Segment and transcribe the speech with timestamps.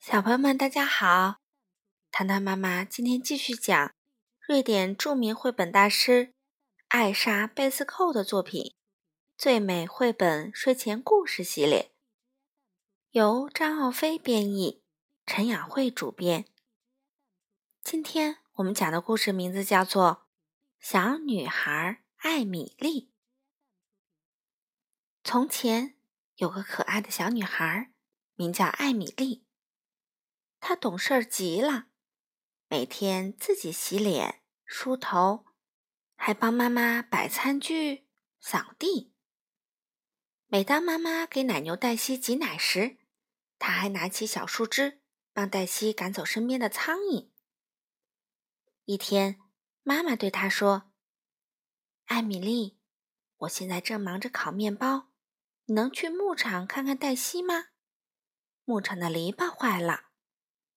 [0.00, 1.40] 小朋友们，大家好！
[2.10, 3.92] 糖糖妈妈今天继续讲
[4.40, 6.32] 瑞典著名绘本大师
[6.88, 8.62] 艾莎·贝斯寇的作品
[9.36, 11.92] 《最美绘本睡前故事系列》，
[13.10, 14.82] 由张奥飞编译，
[15.26, 16.46] 陈雅慧主编。
[17.82, 20.26] 今天我们讲的故事名字叫做
[20.80, 23.02] 《小女孩艾米丽》。
[25.22, 25.94] 从前
[26.36, 27.92] 有个可爱的小女孩，
[28.36, 29.44] 名叫艾米丽。
[30.60, 31.86] 他懂事儿极了，
[32.68, 35.46] 每天自己洗脸、梳头，
[36.14, 38.06] 还帮妈妈摆餐具、
[38.40, 39.12] 扫地。
[40.46, 42.98] 每当妈妈给奶牛黛西挤奶时，
[43.58, 45.00] 他还拿起小树枝
[45.32, 47.30] 帮黛西赶走身边的苍蝇。
[48.84, 49.40] 一天，
[49.82, 50.92] 妈妈对他说
[52.06, 52.78] ：“艾米丽，
[53.38, 55.10] 我现在正忙着烤面包，
[55.64, 57.68] 你能去牧场看看黛西吗？
[58.64, 60.08] 牧场的篱笆坏了。”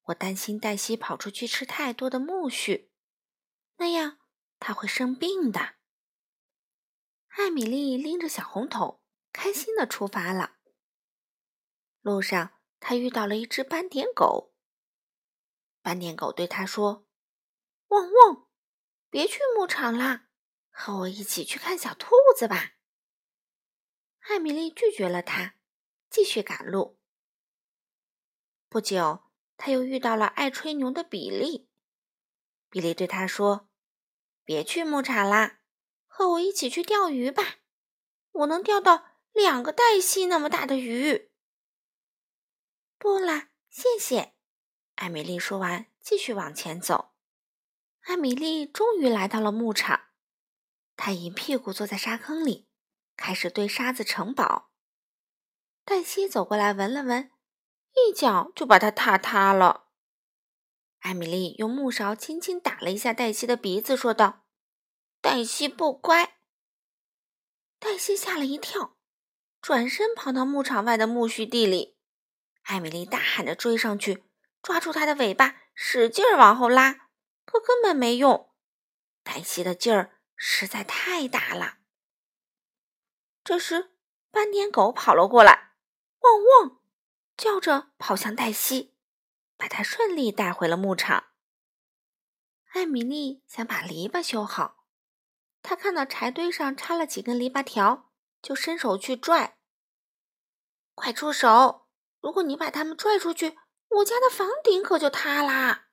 [0.03, 2.89] 我担心黛西跑出去吃太多的苜蓿，
[3.77, 4.19] 那样
[4.59, 5.75] 她会生病的。
[7.29, 10.57] 艾米丽拎着小红桶，开心的出发了。
[12.01, 14.53] 路上，她遇到了一只斑点狗。
[15.81, 17.07] 斑点狗对她说
[17.87, 18.49] ：“汪汪，
[19.09, 20.27] 别去牧场啦，
[20.69, 22.73] 和我一起去看小兔子吧。”
[24.27, 25.55] 艾米丽拒绝了他，
[26.09, 26.99] 继续赶路。
[28.69, 29.32] 不久。
[29.57, 31.69] 他又遇到了爱吹牛的比利。
[32.69, 33.69] 比利对他说
[34.43, 35.59] ：“别去牧场啦，
[36.07, 37.57] 和我一起去钓鱼吧。
[38.31, 41.31] 我能钓到两个黛西那么大的鱼。”
[42.97, 44.33] 不啦，谢谢。
[44.95, 47.13] 艾米丽说完，继续往前走。
[48.01, 50.09] 艾米丽终于来到了牧场，
[50.95, 52.67] 她一屁股坐在沙坑里，
[53.15, 54.71] 开始堆沙子城堡。
[55.85, 57.31] 黛西走过来，闻了闻。
[57.95, 59.85] 一脚就把它踏塌了。
[60.99, 64.45] 艾米丽用木勺轻轻打了一下黛西的鼻子，说道
[65.21, 66.37] ：“黛西不乖。”
[67.79, 68.95] 黛西吓了一跳，
[69.61, 71.97] 转身跑到牧场外的苜蓿地里。
[72.63, 74.23] 艾米丽大喊着追上去，
[74.61, 77.09] 抓住它的尾巴，使劲儿往后拉，
[77.43, 78.49] 可根本没用。
[79.23, 81.79] 黛西的劲儿实在太大了。
[83.43, 83.91] 这时，
[84.31, 85.73] 斑点狗跑了过来，
[86.21, 86.79] 汪汪！
[87.35, 88.95] 叫着跑向黛西，
[89.57, 91.31] 把她顺利带回了牧场。
[92.73, 94.85] 艾米丽想把篱笆修好，
[95.61, 98.11] 她看到柴堆上插了几根篱笆条，
[98.41, 99.57] 就伸手去拽。
[100.95, 101.87] 快出手！
[102.21, 103.57] 如果你把它们拽出去，
[103.89, 105.87] 我家的房顶可就塌啦。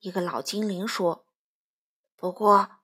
[0.00, 1.26] 一个老精灵说
[2.16, 2.78] ：“不过，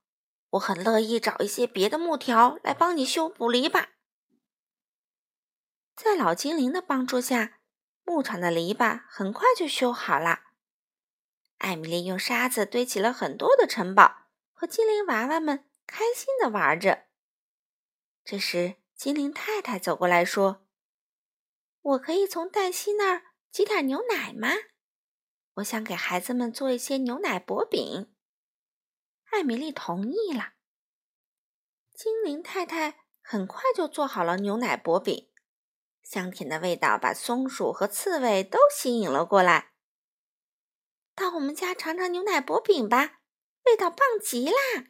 [0.50, 3.88] 我很乐意找一些别的木条来帮你修补篱笆。”
[5.94, 7.58] 在老精灵的帮助下，
[8.04, 10.40] 牧场的篱笆很快就修好了。
[11.58, 17.04] 艾米丽用沙子堆起了很多的城堡，和精灵娃娃们开心的玩着。
[18.24, 20.66] 这时，精灵太太走过来说
[21.82, 24.48] ：“我可以从黛西那儿挤点牛奶吗？
[25.54, 28.12] 我想给孩子们做一些牛奶薄饼。”
[29.30, 30.54] 艾米丽同意了。
[31.94, 35.31] 精灵太太很快就做好了牛奶薄饼。
[36.02, 39.72] 香甜的味道把松鼠和刺猬都吸引了过来。
[41.14, 43.20] 到我们家尝尝牛奶薄饼吧，
[43.64, 44.86] 味道棒极啦！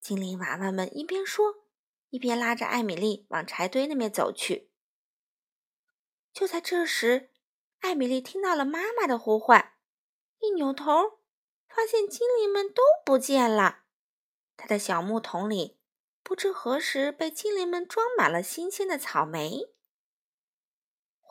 [0.00, 1.66] 精灵娃娃们一边说，
[2.10, 4.70] 一边拉着艾米丽往柴堆那边走去。
[6.32, 7.30] 就在这时，
[7.80, 9.74] 艾米丽听到了妈妈的呼唤，
[10.38, 11.20] 一扭头，
[11.68, 13.84] 发现精灵们都不见了。
[14.56, 15.80] 她的小木桶里
[16.22, 19.73] 不知何时被精灵们装满了新鲜的草莓。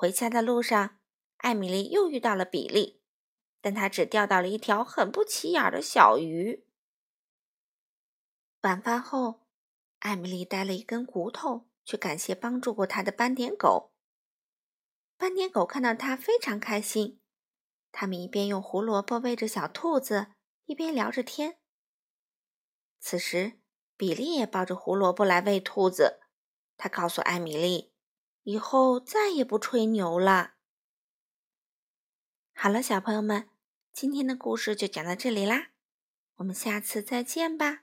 [0.04, 1.00] 回家的路上，
[1.38, 3.02] 艾米丽又遇到了比利，
[3.62, 6.68] 但他只钓到了一条很不起眼的小鱼。
[8.64, 9.48] 晚饭后，
[10.00, 13.94] 艾米丽带了一根骨头去感谢帮助过她的斑点狗。
[15.16, 17.22] 斑点狗看到他非常开心，
[17.94, 20.34] 他们一边用胡萝卜喂着小兔子，
[20.66, 21.60] 一边聊着天。
[23.00, 23.62] 此时，
[23.96, 26.20] 比利也抱着胡萝卜来喂兔子，
[26.76, 27.93] 他告诉艾米丽。
[28.44, 30.56] 以后再也不吹牛了。
[32.54, 33.50] 好了，小朋友们，
[33.92, 35.70] 今天的故事就讲到这里啦，
[36.36, 37.83] 我们下次再见吧。